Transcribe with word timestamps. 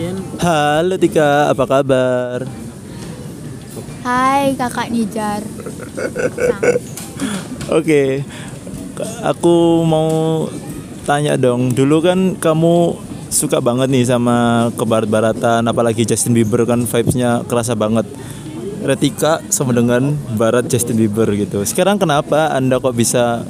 Ian. 0.00 0.16
Halo 0.40 0.96
Tika, 0.96 1.52
apa 1.52 1.64
kabar? 1.68 2.48
Hai 4.00 4.56
kakak 4.56 4.88
Nijar. 4.88 5.44
Oke, 7.76 8.24
K- 8.96 9.20
aku 9.20 9.84
mau 9.84 10.08
tanya 11.04 11.36
dong. 11.36 11.76
Dulu 11.76 12.00
kan 12.00 12.18
kamu 12.40 12.96
suka 13.28 13.60
banget 13.60 13.92
nih 13.92 14.08
sama 14.08 14.68
kebarat-baratan, 14.74 15.68
apalagi 15.68 16.08
Justin 16.08 16.32
Bieber 16.32 16.64
kan 16.64 16.88
vibes-nya 16.88 17.44
kerasa 17.44 17.76
banget. 17.76 18.08
Retika 18.80 19.44
sama 19.52 19.76
dengan 19.76 20.16
barat 20.40 20.64
Justin 20.64 20.96
Bieber 20.96 21.28
gitu. 21.36 21.60
Sekarang 21.68 22.00
kenapa 22.00 22.56
anda 22.56 22.80
kok 22.80 22.96
bisa 22.96 23.44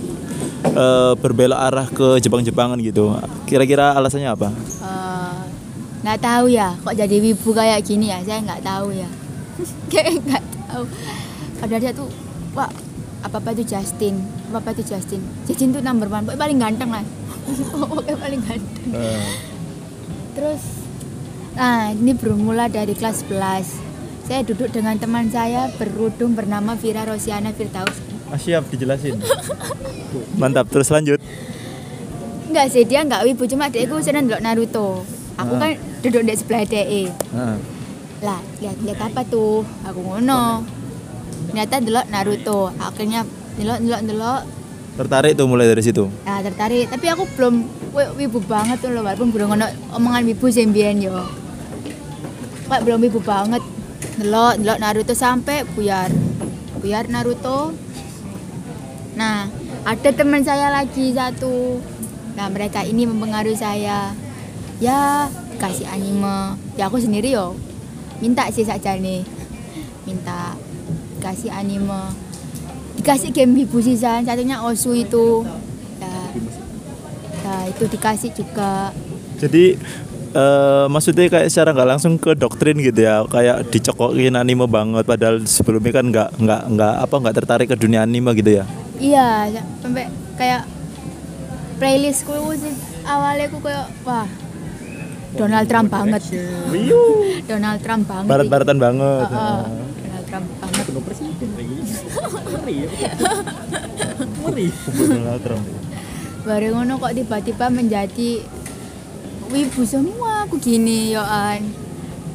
eh, 0.67 1.12
berbelok 1.14 1.61
arah 1.62 1.86
ke 1.86 2.18
Jepang-Jepangan 2.18 2.82
gitu? 2.82 3.14
Kira-kira 3.46 3.94
alasannya 3.94 4.26
apa? 4.35 4.50
Eh, 4.50 5.10
nggak 6.00 6.21
tahu 6.21 6.46
ya, 6.49 6.72
kok 6.81 6.96
jadi 6.96 7.17
wibu 7.21 7.50
kayak 7.53 7.85
gini 7.85 8.08
ya? 8.08 8.18
Saya 8.25 8.41
nggak 8.41 8.63
tahu 8.64 8.89
ya. 8.96 9.11
Kayak 9.93 10.25
nggak 10.25 10.45
tahu. 10.64 10.82
Padahal 11.61 11.81
dia 11.85 11.93
tuh, 11.93 12.08
wah 12.57 12.72
apa 13.21 13.36
apa 13.36 13.49
itu 13.53 13.68
Justin, 13.68 14.17
apa 14.49 14.64
apa 14.64 14.68
itu 14.72 14.89
Justin. 14.89 15.21
Justin 15.44 15.77
tuh 15.77 15.85
number 15.85 16.08
one, 16.08 16.25
paling 16.25 16.57
ganteng 16.57 16.89
lah. 16.89 17.05
Pokoknya 17.85 18.17
paling 18.17 18.41
ganteng. 18.41 18.89
Terus, 20.32 20.63
nah 21.53 21.93
ini 21.93 22.17
bermula 22.17 22.72
dari 22.72 22.96
kelas 22.96 23.29
11 23.29 23.91
saya 24.30 24.46
duduk 24.46 24.71
dengan 24.71 24.94
teman 24.94 25.27
saya 25.27 25.67
berudung 25.75 26.39
bernama 26.39 26.79
Vira 26.79 27.03
Rosiana 27.03 27.50
Firdaus. 27.50 27.99
Ah, 28.30 28.39
siap 28.39 28.63
dijelasin. 28.71 29.19
Mantap, 30.39 30.71
terus 30.71 30.86
lanjut. 30.86 31.19
Enggak 32.47 32.70
sih, 32.70 32.86
dia 32.86 33.03
enggak 33.03 33.27
wibu, 33.27 33.50
cuma 33.50 33.67
dia 33.75 33.83
itu 33.83 33.98
seneng 33.98 34.30
Naruto. 34.30 35.02
Aku 35.41 35.52
kan 35.56 35.70
duduk 36.00 36.22
di 36.22 36.34
sebelah 36.34 36.64
DE. 36.64 37.02
Lah, 38.20 38.41
lihat 38.58 38.77
lihat 38.80 38.98
apa 39.02 39.24
tuh? 39.24 39.64
Aku 39.83 40.00
ngono. 40.00 40.64
Ternyata 41.46 41.80
delok 41.80 42.06
Naruto. 42.06 42.70
Akhirnya 42.77 43.24
delok 43.52 43.78
delok 43.80 44.02
delok 44.05 44.42
tertarik 44.91 45.33
tuh 45.33 45.48
mulai 45.48 45.64
dari 45.64 45.80
situ. 45.80 46.12
nah 46.20 46.44
tertarik 46.44 46.84
tapi 46.86 47.08
aku 47.08 47.24
belum 47.33 47.64
wi- 47.91 48.12
wibu 48.18 48.36
banget 48.42 48.84
tuh 48.84 48.91
loh 48.91 49.00
walaupun 49.00 49.33
belum 49.33 49.48
ngono 49.48 49.64
omongan 49.96 50.28
wibu 50.28 50.50
sih 50.50 50.66
mbiyen 50.66 51.00
yo 51.00 51.24
Kayak 52.68 52.84
belum 52.84 53.00
wibu 53.00 53.18
banget 53.18 53.64
delok 54.18 54.61
delok 54.61 54.78
Naruto 54.78 55.14
sampai 55.14 55.64
buyar 55.72 56.12
buyar 56.77 57.08
Naruto 57.08 57.72
nah 59.14 59.48
ada 59.83 60.11
teman 60.12 60.44
saya 60.44 60.68
lagi 60.68 61.12
satu 61.12 61.80
nah 62.36 62.46
mereka 62.46 62.84
ini 62.84 63.08
mempengaruhi 63.08 63.56
saya 63.56 64.12
ya 64.81 65.28
kasih 65.61 65.86
anime. 65.86 66.56
Ya 66.75 66.89
aku 66.89 66.97
sendiri 66.98 67.36
yo. 67.36 67.55
Minta 68.19 68.48
sih 68.53 68.64
saja 68.64 68.97
nih 68.97 69.23
minta 70.09 70.56
kasih 71.20 71.53
anime. 71.53 72.11
Dikasih 72.98 73.31
game 73.33 73.55
wibu 73.55 73.78
sisan 73.81 74.25
satunya 74.25 74.61
Osu 74.64 74.97
itu. 74.97 75.45
Ya, 76.01 76.17
ya 77.45 77.55
itu 77.69 77.84
dikasih 77.86 78.33
juga. 78.33 78.92
Jadi 79.41 79.77
eh, 80.36 80.84
maksudnya 80.89 81.28
kayak 81.28 81.48
secara 81.48 81.73
nggak 81.73 81.91
langsung 81.97 82.20
ke 82.20 82.36
doktrin 82.36 82.77
gitu 82.81 83.05
ya, 83.05 83.25
kayak 83.28 83.69
dicokokin 83.73 84.36
anime 84.36 84.69
banget 84.69 85.05
padahal 85.08 85.41
sebelumnya 85.48 85.92
kan 85.92 86.05
nggak 86.12 86.28
nggak 86.41 86.62
nggak 86.77 86.95
apa 87.08 87.14
nggak 87.20 87.36
tertarik 87.36 87.69
ke 87.73 87.77
dunia 87.77 88.05
anime 88.05 88.33
gitu 88.36 88.61
ya. 88.61 88.64
iya 89.01 89.48
sampai 89.81 90.12
kayak 90.36 90.69
playlistku 91.81 92.36
sih. 92.61 92.77
Awalnya 93.01 93.48
aku 93.48 93.64
kayak 93.64 93.89
wah 94.05 94.28
Donald 95.36 95.67
Trump 95.70 95.89
banget. 95.91 96.23
Donald 97.50 97.81
Trump 97.83 98.05
banget. 98.06 98.28
Barat-baratan 98.31 98.77
banget. 98.79 99.27
Heeh, 99.30 99.61
Donald 100.02 100.24
Trump 100.27 100.46
banget. 100.58 100.85
Kudu 100.91 101.01
presiden 101.07 101.48
lagi. 101.55 101.74
Ngeri. 102.51 102.77
Ya. 102.79 103.11
Ngeri. 104.42 104.67
Donald 105.07 105.42
Trump. 105.45 105.67
baru 106.40 106.73
ngono 106.73 106.96
kok 106.96 107.13
tiba-tiba 107.13 107.67
menjadi 107.69 108.30
wibu 109.52 109.83
semua. 109.85 110.48
Aku 110.48 110.57
gini 110.57 111.13
yoan. 111.13 111.69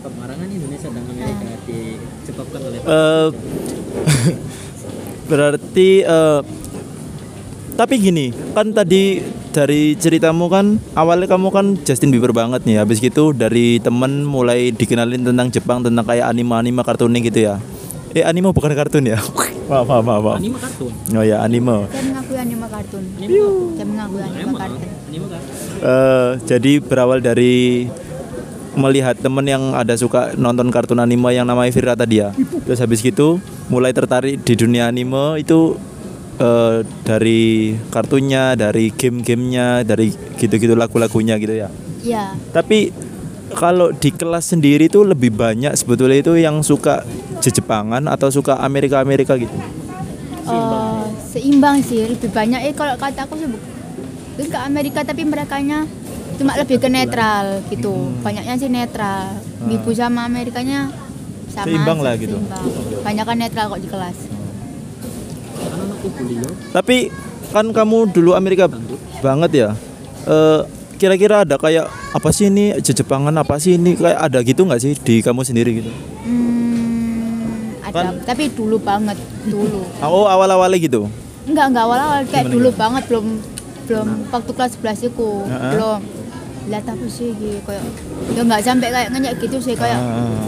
Pemarangan 0.05 0.45
Indonesia 0.45 0.94
dan 0.94 1.01
Amerika 1.01 1.50
disebabkan 1.66 2.59
oleh 2.69 2.78
Eh, 2.78 3.28
berarti 5.29 5.89
eh, 6.05 6.41
tapi 7.75 7.94
gini 7.97 8.29
kan 8.53 8.69
tadi 8.72 9.19
dari 9.55 9.95
ceritamu 9.95 10.51
kan 10.51 10.75
awalnya 10.99 11.31
kamu 11.31 11.47
kan 11.47 11.66
Justin 11.88 12.11
Bieber 12.11 12.35
banget 12.35 12.67
nih 12.67 12.83
habis 12.83 12.99
gitu 12.99 13.31
dari 13.31 13.79
temen 13.79 14.27
mulai 14.27 14.75
dikenalin 14.75 15.23
tentang 15.23 15.47
Jepang 15.47 15.79
tentang 15.79 16.03
kayak 16.03 16.27
anime-anime 16.27 16.83
kartunnya 16.83 17.23
gitu 17.23 17.47
ya 17.47 17.55
eh 18.11 18.23
anime 18.23 18.51
bukan 18.51 18.75
kartun 18.75 19.07
ya 19.07 19.19
maaf 19.71 19.88
maaf 19.88 20.03
maaf, 20.03 20.21
maaf. 20.23 20.35
anime 20.39 20.59
kartun. 20.59 20.91
oh 20.91 21.23
ya 21.23 21.39
anime 21.39 21.88
saya 21.88 22.03
mengakui 22.03 22.38
anime 22.39 22.67
kartun 22.67 23.03
saya 23.16 23.85
mengakui 23.88 24.21
anime 24.23 24.55
kartun. 24.59 24.89
Eh, 25.75 26.29
jadi 26.47 26.72
berawal 26.79 27.19
dari 27.23 27.85
melihat 28.75 29.16
temen 29.16 29.45
yang 29.47 29.72
ada 29.72 29.95
suka 29.95 30.35
nonton 30.35 30.67
kartun 30.72 30.99
anime 30.99 31.31
yang 31.31 31.47
namanya 31.47 31.72
Vira 31.72 31.95
tadi 31.95 32.19
ya. 32.19 32.35
Terus 32.35 32.79
habis 32.83 32.99
gitu 32.99 33.39
mulai 33.72 33.95
tertarik 33.95 34.43
di 34.43 34.53
dunia 34.53 34.91
anime 34.91 35.39
itu 35.39 35.79
eh, 36.35 36.78
dari 37.01 37.44
kartunya, 37.88 38.53
dari 38.53 38.91
game-gamenya, 38.91 39.84
dari 39.84 40.12
gitu-gitu 40.35 40.73
lagu-lagunya 40.73 41.35
gitu 41.38 41.56
ya. 41.56 41.69
ya 42.01 42.35
Tapi 42.51 42.91
kalau 43.51 43.94
di 43.94 44.09
kelas 44.09 44.51
sendiri 44.51 44.90
tuh 44.90 45.06
lebih 45.06 45.31
banyak 45.31 45.72
sebetulnya 45.73 46.19
itu 46.19 46.35
yang 46.35 46.59
suka 46.62 47.06
Jepangan 47.46 48.09
atau 48.09 48.34
suka 48.34 48.57
Amerika-Amerika 48.57 49.38
gitu. 49.38 49.53
Eh, 50.46 51.03
seimbang 51.22 51.81
sih 51.81 52.06
lebih 52.06 52.29
banyak 52.29 52.62
eh 52.62 52.73
kalau 52.73 52.97
kata 52.97 53.25
aku 53.25 53.38
sih 53.38 53.46
bu- 53.46 53.62
mungkin 54.35 54.47
ke 54.50 54.59
Amerika 54.59 55.00
tapi 55.02 55.23
mereka 55.23 55.57
cuma 56.35 56.52
lebih 56.59 56.78
ke 56.78 56.90
netral 56.91 57.63
gitu 57.72 57.90
Hmm. 57.90 58.19
banyaknya 58.22 58.56
sih 58.59 58.67
netral 58.67 59.40
Wibu 59.63 59.96
sama 59.96 60.28
Amerikanya 60.28 60.91
sama 61.47 61.66
Seimbang 61.66 62.00
lah 62.03 62.13
gitu. 62.19 62.35
seimbang. 62.35 62.66
banyak 63.02 63.23
kan 63.23 63.38
netral 63.40 63.66
kok 63.72 63.79
di 63.79 63.88
kelas 63.88 64.17
Yo. 66.05 66.49
Tapi 66.71 67.09
kan 67.49 67.66
kamu 67.67 68.11
dulu 68.11 68.31
Amerika 68.33 68.69
banget 69.19 69.51
ya. 69.55 69.69
Eh, 70.23 70.61
kira-kira 70.95 71.41
ada 71.41 71.55
kayak 71.55 71.85
apa 72.11 72.29
sih 72.29 72.47
ini? 72.47 72.77
Jepangan 72.77 73.33
apa 73.33 73.57
sih 73.57 73.75
ini? 73.75 73.93
Kayak 73.93 74.19
ada 74.21 74.39
gitu 74.41 74.61
nggak 74.63 74.79
sih 74.79 74.93
di 74.95 75.19
kamu 75.19 75.41
sendiri 75.41 75.71
gitu? 75.75 75.91
hmm, 76.25 77.83
ada. 77.83 77.93
Kan- 78.11 78.21
tapi 78.23 78.49
dulu 78.49 78.77
banget 78.77 79.17
dulu. 79.45 79.81
Oh 79.99 80.25
awal-awalnya 80.25 80.77
gitu. 80.77 81.09
enggak 81.45 81.66
enggak 81.69 81.83
awal-awal. 81.83 82.22
Kayak 82.25 82.45
Gimana, 82.45 82.55
dulu 82.55 82.69
banget 82.73 83.03
belum 83.05 83.25
belum 83.85 84.07
waktu 84.27 84.51
kelas 84.51 84.72
11 84.75 85.07
itu 85.07 85.29
Heeh. 85.45 85.72
belum. 85.73 85.99
Lihat 86.66 86.85
apa 86.89 87.05
sih 87.05 87.29
gitu 87.31 87.61
kayak 87.61 87.85
ya 88.33 88.41
nggak 88.41 88.61
sampai 88.61 88.89
kayak 88.89 89.07
ngeyak 89.11 89.35
gitu 89.37 89.57
sih 89.61 89.77
kayak 89.77 90.01
Ah, 90.01 90.41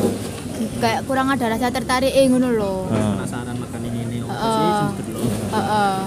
kayak 0.82 1.06
kurang 1.06 1.30
ada 1.30 1.46
rasa 1.48 1.70
tertarik 1.70 2.10
eh 2.10 2.26
ngono 2.26 2.50
loh. 2.50 2.90
Penasaran 2.90 3.54
makan 3.54 3.82
ini 3.84 4.00
ini 4.02 4.18
sih 4.26 5.37
dulu. 5.58 5.70
Heeh. 5.74 6.00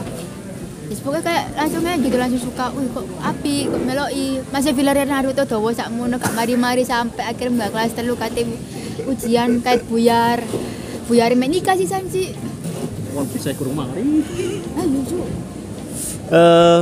Ya, 0.91 0.99
pokoknya 1.07 1.23
kayak 1.23 1.45
langsung 1.55 1.87
aja 1.87 2.03
gitu 2.03 2.17
langsung 2.19 2.43
suka, 2.51 2.65
wih 2.75 2.91
kok 2.91 3.07
api, 3.23 3.57
kok 3.71 3.83
meloi. 3.87 4.43
Masih 4.51 4.75
Villarreal 4.75 5.07
Naruto 5.07 5.47
dawa 5.47 5.71
sak 5.71 5.87
ngono 5.95 6.19
gak 6.19 6.35
mari-mari 6.35 6.83
sampai 6.83 7.31
akhirnya 7.31 7.63
mbak 7.63 7.71
kelas 7.71 7.95
telu 7.95 8.19
kate 8.19 8.43
ujian 9.07 9.63
kait 9.63 9.87
buyar. 9.87 10.43
Buyar 11.07 11.31
mek 11.39 11.51
nikah 11.55 11.79
sih 11.79 11.87
san 11.87 12.11
sih. 12.11 12.35
Wah, 13.15 13.23
bisa 13.31 13.55
ke 13.55 13.63
rumah 13.63 13.87
kali. 13.87 14.03
Ah 14.75 14.87
lucu. 14.87 15.19
Eh. 16.31 16.81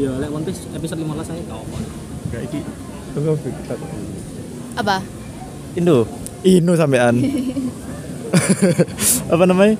Ya, 0.00 0.10
lek 0.16 0.32
One 0.32 0.44
Piece 0.48 0.64
episode 0.72 1.04
15 1.04 1.28
saya 1.28 1.42
kau 1.44 1.60
apa? 1.60 1.76
Apa? 4.80 4.96
Indo, 5.76 6.08
Indo 6.48 6.72
sampean. 6.72 7.20
apa 9.34 9.44
namanya? 9.44 9.76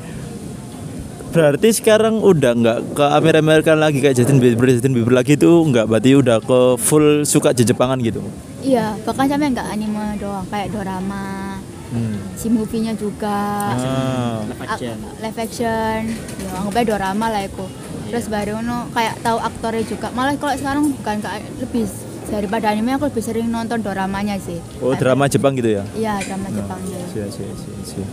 Berarti 1.32 1.68
sekarang 1.72 2.20
udah 2.20 2.52
nggak 2.52 2.78
ke 2.92 3.04
Amerika 3.08 3.72
lagi 3.72 3.98
kayak 3.98 4.14
Justin 4.14 4.36
Bieber, 4.36 4.68
Justin 4.68 4.92
Bieber 4.92 5.16
lagi 5.16 5.34
tuh 5.34 5.64
nggak 5.64 5.88
berarti 5.88 6.12
udah 6.12 6.38
ke 6.38 6.58
full 6.76 7.24
suka 7.24 7.56
Jepangan 7.56 7.96
gitu. 7.98 8.20
Iya, 8.60 8.94
bahkan 9.02 9.26
sampai 9.26 9.48
nggak 9.48 9.64
anime 9.64 10.20
doang, 10.20 10.44
kayak 10.46 10.70
dorama, 10.70 11.56
Hmm. 11.88 12.16
si 12.34 12.48
movie-nya 12.48 12.96
juga. 12.96 13.72
Ah. 13.76 14.40
Live 14.44 14.64
action. 14.64 14.96
live 15.20 15.38
action 15.38 16.00
ya 16.40 16.50
anggap 16.56 16.74
aja 16.74 16.86
dorama 16.88 17.26
lah 17.28 17.44
itu 17.44 17.66
terus 18.08 18.26
baru 18.28 18.60
no 18.60 18.88
kayak 18.92 19.20
tahu 19.20 19.36
aktornya 19.36 19.84
juga 19.84 20.08
malah 20.12 20.36
kalau 20.36 20.52
sekarang 20.52 20.84
bukan 20.90 21.16
kayak 21.20 21.44
lebih 21.60 21.84
daripada 22.28 22.68
anime 22.68 22.92
aku 22.92 23.08
lebih 23.08 23.20
sering 23.20 23.48
nonton 23.48 23.80
doramanya 23.80 24.36
sih 24.36 24.56
Oh 24.80 24.92
drama 24.92 25.28
Jepang 25.28 25.52
gitu 25.54 25.68
ya? 25.68 25.84
iya 25.92 26.16
drama 26.20 26.48
Jepang 26.48 26.80
ya 26.82 27.00
Sia, 27.08 27.26
sia, 27.28 27.48
sia, 27.52 27.76
sia. 27.84 28.06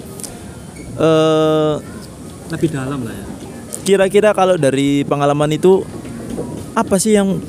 Lebih 2.49 2.69
dalam 2.73 2.99
lah 3.05 3.13
ya. 3.13 3.25
kira-kira 3.85 4.33
kalau 4.37 4.53
dari 4.53 5.01
pengalaman 5.01 5.49
itu 5.49 5.81
apa 6.77 7.01
sih 7.01 7.17
yang 7.17 7.41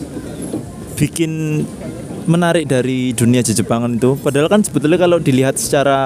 bikin 0.97 1.65
menarik 2.29 2.69
dari 2.69 3.11
dunia 3.17 3.41
Jepangan 3.41 3.97
itu? 3.97 4.15
Padahal 4.21 4.47
kan 4.47 4.61
sebetulnya 4.61 5.01
kalau 5.01 5.19
dilihat 5.19 5.57
secara 5.57 5.99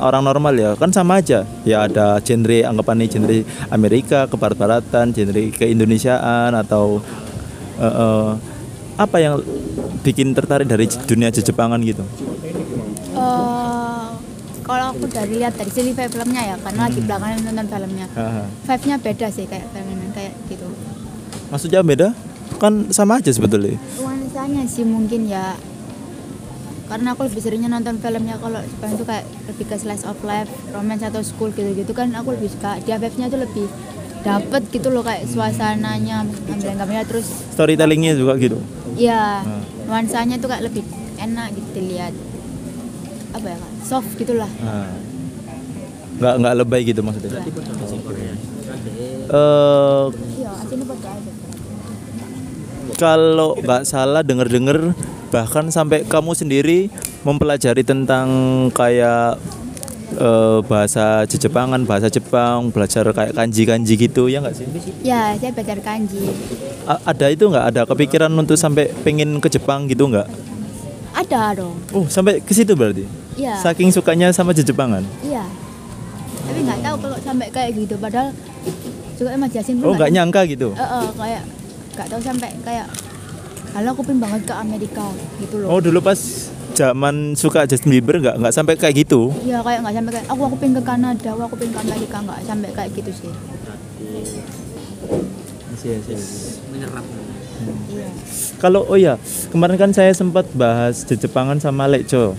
orang 0.00 0.22
normal 0.24 0.54
ya 0.54 0.70
kan 0.78 0.94
sama 0.94 1.18
aja. 1.20 1.42
Ya 1.66 1.84
ada 1.84 2.22
genre 2.22 2.58
anggapannya 2.64 3.06
genre 3.10 3.38
Amerika 3.68 4.24
ke 4.30 4.36
barat-baratan, 4.38 5.12
genre 5.12 5.42
ke 5.52 5.64
Indonesiaan 5.66 6.54
atau 6.54 7.02
eh, 7.78 7.84
eh, 7.86 8.30
apa 8.98 9.16
yang 9.22 9.38
bikin 10.02 10.34
tertarik 10.34 10.66
dari 10.66 10.86
dunia 11.06 11.30
Jepangan 11.30 11.78
gitu? 11.84 12.02
Eh, 13.18 13.77
kalau 14.68 14.92
aku 14.92 15.08
dari 15.08 15.34
lihat 15.34 15.56
dari 15.56 15.72
sini 15.72 15.90
filmnya 15.90 16.42
ya 16.44 16.56
karena 16.60 16.80
lagi 16.84 17.00
belakangan 17.00 17.40
nonton 17.42 17.66
filmnya 17.66 18.06
Haha. 18.12 18.44
vibe-nya 18.62 18.96
beda 18.98 19.26
sih 19.28 19.44
kayak 19.44 19.66
filmnya 19.66 20.08
kayak 20.12 20.32
gitu 20.46 20.68
Maksudnya 21.48 21.80
beda? 21.80 22.08
Kan 22.58 22.92
sama 22.92 23.16
aja 23.16 23.32
sebetulnya. 23.32 23.80
nuansanya 23.96 24.68
sih 24.68 24.84
mungkin 24.84 25.24
ya 25.24 25.56
karena 26.86 27.12
aku 27.12 27.24
lebih 27.24 27.40
seringnya 27.40 27.68
nonton 27.70 27.96
filmnya 27.96 28.36
kalau 28.36 28.60
Jepang 28.60 28.92
itu 28.92 29.04
kayak 29.04 29.24
lebih 29.46 29.64
ke 29.64 29.76
slice 29.76 30.04
of 30.04 30.16
life, 30.22 30.46
romance 30.70 31.00
atau 31.02 31.20
school 31.20 31.48
gitu-gitu 31.50 31.92
kan 31.92 32.12
aku 32.12 32.32
lebih 32.32 32.48
suka 32.48 32.80
dia 32.82 32.96
vibe-nya 32.96 33.28
tuh 33.28 33.40
lebih 33.40 33.68
dapet 34.18 34.62
gitu 34.68 34.88
loh 34.88 35.00
kayak 35.00 35.24
suasananya 35.24 36.24
ambil 36.24 36.72
gambarnya 36.74 37.04
terus 37.04 37.28
Storytellingnya 37.50 38.12
juga 38.14 38.36
gitu. 38.36 38.56
ya 38.94 39.40
Hmm. 39.40 39.62
nuansanya 39.84 40.36
tuh 40.36 40.48
kayak 40.48 40.64
lebih 40.64 40.84
enak 41.18 41.52
gitu 41.52 41.68
dilihat 41.74 42.12
apa 43.30 43.46
ya 43.46 43.56
kak 43.56 43.72
soft 43.82 44.10
gitulah 44.16 44.50
Nah. 44.58 44.90
Nggak 46.18 46.34
nggak 46.34 46.54
lebay 46.58 46.82
gitu 46.82 46.98
maksudnya. 46.98 47.30
Ya. 47.30 47.46
Pada 47.46 47.70
aja 51.14 51.32
kalau 52.98 53.54
nggak 53.54 53.82
salah 53.86 54.26
denger-denger 54.26 54.96
bahkan 55.28 55.70
sampai 55.70 56.02
kamu 56.02 56.34
sendiri 56.34 56.78
mempelajari 57.22 57.86
tentang 57.86 58.26
kayak 58.74 59.38
eh, 60.16 60.58
bahasa 60.66 61.22
Jepangan, 61.28 61.84
bahasa 61.84 62.08
Jepang, 62.08 62.72
belajar 62.72 63.06
kayak 63.12 63.36
kanji-kanji 63.36 63.94
gitu 63.94 64.26
ya 64.26 64.42
nggak 64.42 64.56
sih? 64.56 64.66
ya 65.04 65.36
saya 65.36 65.52
belajar 65.54 65.78
kanji 65.78 66.24
A- 66.88 67.14
ada 67.14 67.26
itu 67.28 67.44
nggak? 67.46 67.64
Ada 67.70 67.82
kepikiran 67.86 68.32
untuk 68.32 68.56
sampai 68.56 68.90
pengen 69.04 69.38
ke 69.38 69.46
Jepang 69.46 69.86
gitu 69.86 70.08
nggak? 70.08 70.26
Ada 71.14 71.40
dong 71.56 71.76
Oh 71.94 72.04
sampai 72.06 72.40
ke 72.40 72.52
situ 72.52 72.72
berarti? 72.74 73.04
iya 73.38 73.56
Saking 73.60 73.90
sukanya 73.94 74.32
sama 74.32 74.52
Jepangan? 74.52 75.04
iya 75.22 75.44
tapi 76.48 76.64
nggak 76.64 76.80
tahu 76.80 76.96
kalau 77.04 77.18
sampai 77.20 77.46
kayak 77.52 77.70
gitu 77.76 77.94
padahal 78.00 78.32
juga 79.20 79.30
emang 79.34 79.50
Jasin 79.52 79.84
Oh 79.84 79.92
nggak 79.92 80.10
nyangka 80.14 80.40
gitu? 80.48 80.72
Eh, 80.72 80.80
eh, 80.80 81.06
kayak 81.12 81.42
nggak 81.98 82.06
tahu 82.08 82.20
sampai 82.24 82.48
kayak 82.64 82.86
kalau 83.68 83.90
aku 83.92 84.00
pengen 84.00 84.20
banget 84.24 84.42
ke 84.48 84.54
Amerika 84.56 85.06
gitu 85.44 85.54
loh 85.60 85.68
Oh 85.76 85.78
dulu 85.84 86.00
pas 86.00 86.16
zaman 86.72 87.34
suka 87.34 87.66
Justin 87.66 87.90
Bieber 87.98 88.22
nggak 88.22 88.38
nggak 88.38 88.54
sampai 88.54 88.74
kayak 88.78 89.02
gitu? 89.02 89.34
Iya 89.42 89.60
kayak 89.66 89.82
nggak 89.82 89.94
sampai 89.98 90.12
kayak 90.14 90.26
aku 90.30 90.42
aku 90.46 90.56
pengen 90.62 90.74
ke 90.78 90.82
Kanada, 90.86 91.28
aku, 91.34 91.42
aku 91.50 91.54
pengen 91.58 91.72
ke 91.74 91.80
Amerika 91.84 92.16
nggak 92.22 92.38
sampai 92.46 92.70
kayak 92.70 92.90
gitu 92.94 93.10
sih. 93.12 93.32
menyerap 96.70 97.04
Iya. 97.92 98.08
Kalau 98.58 98.86
oh 98.86 98.98
ya 98.98 99.14
kemarin 99.50 99.76
kan 99.78 99.90
saya 99.94 100.10
sempat 100.14 100.46
bahas 100.54 101.02
Jepangan 101.06 101.58
sama 101.58 101.86
Lekjo. 101.90 102.34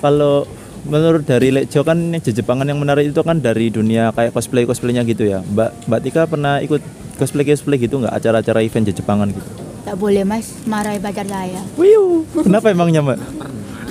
Kalau 0.00 0.48
menurut 0.88 1.24
dari 1.28 1.52
Lekjo 1.52 1.84
kan 1.84 1.98
yang 2.12 2.22
Jepangan 2.22 2.64
yang 2.68 2.80
menarik 2.80 3.12
itu 3.12 3.20
kan 3.20 3.40
dari 3.40 3.68
dunia 3.68 4.12
kayak 4.16 4.32
cosplay 4.32 4.64
cosplaynya 4.64 5.04
gitu 5.04 5.28
ya. 5.28 5.44
Mbak 5.44 5.88
Mbak 5.88 6.00
Tika 6.04 6.22
pernah 6.28 6.60
ikut 6.64 6.80
cosplay 7.20 7.44
cosplay 7.44 7.76
gitu 7.76 8.00
nggak 8.00 8.14
acara-acara 8.16 8.64
event 8.64 8.88
Jepangan 8.88 9.28
gitu? 9.32 9.50
Tak 9.84 9.96
boleh 9.96 10.24
mas 10.24 10.60
marahi 10.68 11.00
pacar 11.00 11.24
saya. 11.24 11.60
Wiu. 11.76 12.24
Kenapa 12.44 12.72
emangnya 12.72 13.00
Mbak? 13.00 13.18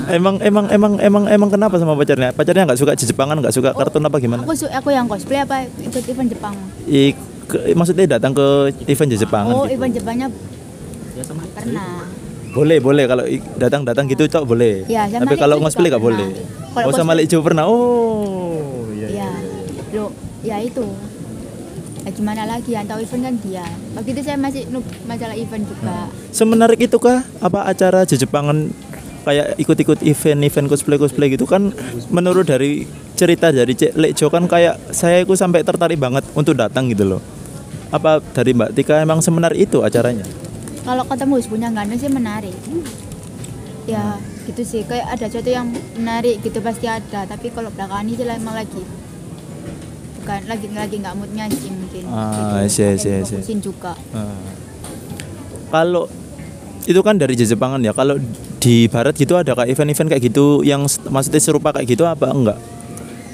Emang 0.10 0.42
emang 0.42 0.66
emang 0.74 0.94
emang 0.98 1.24
emang 1.30 1.50
kenapa 1.54 1.76
sama 1.78 1.94
pacarnya? 1.94 2.34
Pacarnya 2.34 2.66
nggak 2.66 2.80
suka 2.82 2.98
Jepangan, 2.98 3.38
nggak 3.38 3.54
suka 3.54 3.70
kartun 3.78 4.06
apa 4.06 4.18
gimana? 4.18 4.42
Aku 4.42 4.54
aku 4.56 4.90
yang 4.90 5.06
cosplay 5.06 5.46
apa 5.46 5.70
ikut 5.78 6.04
event 6.10 6.30
Jepang? 6.34 6.56
I, 6.90 7.14
ke- 7.50 7.74
maksudnya 7.74 8.06
datang 8.08 8.32
ke 8.32 8.46
event 8.86 9.10
Jepangan 9.12 9.52
oh 9.52 9.66
gitu. 9.66 9.76
event 9.76 9.92
Jepangnya 9.92 10.28
ya 11.12 11.24
sama 11.26 11.44
pernah. 11.52 12.06
Boleh, 12.50 12.78
boleh 12.82 13.06
kalau 13.06 13.24
datang 13.58 13.82
datang 13.84 14.06
gitu 14.06 14.26
cok 14.26 14.44
boleh. 14.44 14.82
Ya, 14.86 15.06
sama 15.06 15.28
Tapi 15.28 15.36
kalau 15.38 15.56
cosplay 15.60 15.86
juga 15.86 15.94
nggak 15.94 16.04
boleh. 16.04 16.28
Kalau 16.72 16.86
Oh 16.86 16.92
sama 16.92 17.14
cosplay- 17.14 17.18
Lekjo 17.26 17.38
pernah. 17.42 17.64
Oh, 17.70 18.90
iya. 18.90 19.08
Ya, 19.12 19.30
lo 19.94 20.06
ya 20.42 20.58
itu. 20.58 20.86
Ya, 22.00 22.10
gimana 22.10 22.48
lagi 22.48 22.72
yang 22.72 22.90
tahu 22.90 23.04
event 23.04 23.22
kan 23.22 23.36
dia. 23.38 23.66
Waktu 23.94 24.10
itu 24.16 24.22
saya 24.24 24.38
masih 24.40 24.66
noob 24.70 24.82
masalah 25.06 25.36
event 25.36 25.62
juga. 25.62 26.10
Semenarik 26.32 26.80
itu 26.80 26.98
kah 26.98 27.22
apa 27.38 27.70
acara 27.70 28.02
Jepangan 28.08 28.74
kayak 29.20 29.60
ikut-ikut 29.60 30.00
event-event 30.02 30.66
cosplay-cosplay 30.66 31.30
gitu 31.30 31.46
kan 31.46 31.70
menurut 32.10 32.50
dari 32.50 32.88
cerita 33.14 33.52
dari 33.52 33.76
Cek 33.76 33.94
Lekjo 33.94 34.32
kan 34.32 34.48
kayak 34.48 34.80
saya 34.90 35.22
itu 35.22 35.36
sampai 35.36 35.62
tertarik 35.62 36.00
banget 36.00 36.26
untuk 36.34 36.58
datang 36.58 36.90
gitu 36.90 37.06
loh. 37.06 37.22
Apa 37.90 38.22
dari 38.22 38.54
Mbak 38.54 38.78
Tika 38.78 39.02
emang 39.02 39.18
semenarik 39.20 39.58
itu 39.58 39.82
acaranya? 39.82 40.26
Kalau 40.86 41.04
ketemu 41.06 41.34
punya 41.50 41.68
ganteng 41.74 41.98
sih 41.98 42.12
menarik. 42.12 42.56
Ya 43.90 44.22
gitu 44.46 44.62
sih 44.66 44.82
kayak 44.86 45.18
ada 45.18 45.26
sesuatu 45.30 45.50
yang 45.50 45.74
menarik 45.98 46.42
gitu 46.46 46.62
pasti 46.62 46.86
ada. 46.86 47.26
Tapi 47.26 47.50
kalau 47.50 47.74
belakangan 47.74 48.06
ini 48.06 48.14
sih 48.18 48.26
emang 48.26 48.56
lagi 48.58 48.82
bukan 50.20 50.46
lagi 50.46 50.68
lagi 50.70 50.96
nggak 51.02 51.16
moodnya 51.18 51.46
sih 51.50 51.74
mungkin. 51.74 52.04
Ah, 52.14 52.62
Gitu. 52.62 52.78
See. 52.78 53.22
fokusin 53.26 53.60
juga. 53.66 53.98
Ah. 54.14 54.38
Kalau 55.74 56.06
itu 56.86 57.02
kan 57.02 57.18
dari 57.18 57.34
Jepangan 57.34 57.82
ya. 57.82 57.94
Kalau 57.98 58.22
di 58.62 58.86
barat 58.86 59.18
gitu 59.18 59.34
ada 59.34 59.58
kayak 59.58 59.74
event-event 59.74 60.10
kayak 60.14 60.24
gitu 60.30 60.62
yang 60.62 60.86
maksudnya 61.10 61.42
serupa 61.42 61.74
kayak 61.74 61.90
gitu 61.90 62.06
apa 62.06 62.30
enggak? 62.30 62.58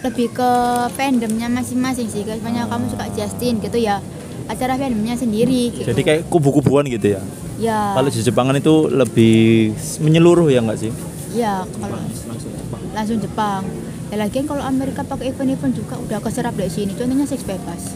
Lebih 0.08 0.32
ke 0.32 0.52
fandomnya 0.96 1.52
masing-masing 1.52 2.08
sih. 2.08 2.24
Kayak 2.24 2.40
misalnya 2.40 2.64
kamu 2.72 2.88
suka 2.88 3.06
Justin 3.12 3.60
gitu 3.60 3.76
ya 3.76 4.00
acara 4.46 4.74
fandomnya 4.76 5.16
sendiri. 5.16 5.74
Gitu. 5.74 5.88
Jadi 5.88 6.02
kayak 6.02 6.22
kubu-kubuan 6.28 6.86
gitu 6.86 7.18
ya. 7.18 7.22
ya 7.58 7.94
Kalau 7.94 8.10
di 8.10 8.20
Jepangan 8.20 8.56
itu 8.56 8.88
lebih 8.88 9.74
menyeluruh 10.00 10.48
ya 10.48 10.62
enggak 10.62 10.80
sih? 10.80 10.92
ya 11.36 11.68
kalau 11.68 12.00
langsung 12.00 12.32
Jepang 12.50 12.82
langsung 12.92 13.20
Jepang. 13.20 13.62
Ya 14.08 14.16
lagian 14.18 14.46
kalau 14.46 14.64
Amerika 14.64 15.04
pakai 15.04 15.34
event-event 15.34 15.74
juga 15.76 16.00
udah 16.00 16.20
keserap 16.22 16.56
dari 16.56 16.70
sini. 16.70 16.94
Contohnya 16.94 17.26
seks 17.26 17.44
bebas. 17.44 17.92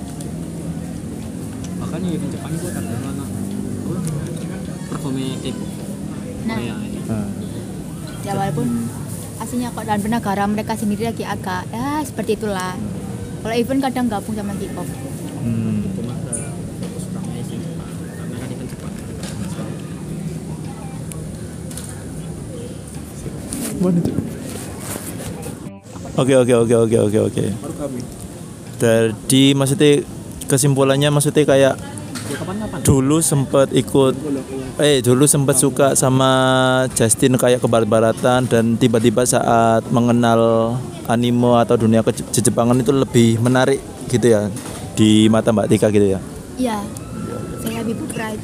makanya 1.79 2.09
event 2.11 2.31
Jepang 2.31 2.51
itu 2.51 2.67
kan 2.67 2.83
anak 2.83 3.29
performnya 4.89 5.27
Nah, 6.43 6.57
Ah. 7.09 7.25
ya 8.21 8.33
walaupun 8.35 8.67
aslinya 9.39 9.71
kok 9.71 9.85
dan 9.87 9.97
negara 10.03 10.43
mereka 10.45 10.75
sendiri 10.75 11.07
lagi 11.07 11.23
agak 11.23 11.65
ya 11.71 12.03
seperti 12.03 12.35
itulah 12.35 12.75
kalau 13.39 13.55
event 13.55 13.81
kadang 13.81 14.05
gabung 14.05 14.35
sama 14.35 14.53
K-pop 14.53 14.85
Oke 26.19 26.35
oke 26.35 26.51
oke 26.51 26.75
oke 26.75 26.97
oke 26.99 27.19
oke. 27.31 27.43
Jadi 28.79 29.43
maksudnya 29.55 30.03
kesimpulannya 30.51 31.07
maksudnya 31.07 31.47
kayak 31.47 31.79
ya 32.29 32.43
dulu 32.85 33.23
sempat 33.23 33.73
ikut 33.73 34.13
eh 34.77 35.01
dulu 35.01 35.25
sempat 35.25 35.57
suka 35.57 35.97
sama 35.97 36.29
Justin 36.93 37.39
kayak 37.39 37.63
ke 37.63 37.67
barat-baratan 37.71 38.45
dan 38.45 38.77
tiba-tiba 38.77 39.25
saat 39.25 39.81
mengenal 39.89 40.75
anime 41.09 41.57
atau 41.57 41.79
dunia 41.79 42.05
ke 42.05 42.13
Jepangan 42.29 42.77
itu 42.77 42.93
lebih 42.93 43.41
menarik 43.41 43.81
gitu 44.11 44.29
ya 44.29 44.45
di 44.99 45.31
mata 45.31 45.55
Mbak 45.55 45.67
Tika 45.71 45.87
gitu 45.95 46.11
ya. 46.11 46.19
iya 46.59 46.83
saya 47.63 47.79
Bibu 47.87 48.03
Pride 48.11 48.43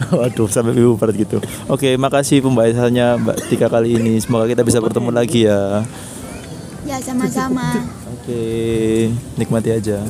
Waduh 0.16 0.48
sampai 0.48 0.72
ibu 0.80 0.96
berat 0.96 1.12
gitu. 1.12 1.44
Oke, 1.68 1.92
makasih 2.00 2.40
pembahasannya 2.40 3.20
Mbak 3.20 3.36
Tika 3.52 3.68
kali 3.68 4.00
ini. 4.00 4.16
Semoga 4.16 4.48
kita 4.48 4.64
bisa 4.64 4.80
bertemu 4.80 5.12
lagi 5.12 5.44
ya. 5.44 5.84
ya 6.88 6.96
sama-sama 7.04 7.84
Oke, 8.16 8.40
nikmati 9.36 9.76
aja. 9.76 10.00